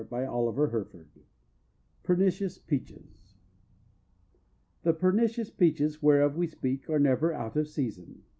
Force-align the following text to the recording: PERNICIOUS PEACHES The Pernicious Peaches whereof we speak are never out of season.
PERNICIOUS 2.01 2.57
PEACHES 2.57 3.35
The 4.81 4.93
Pernicious 4.93 5.51
Peaches 5.51 6.01
whereof 6.01 6.35
we 6.35 6.47
speak 6.47 6.89
are 6.89 6.97
never 6.97 7.31
out 7.31 7.55
of 7.55 7.67
season. 7.67 8.23